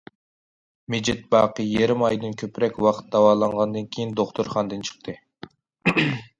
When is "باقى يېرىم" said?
1.35-2.07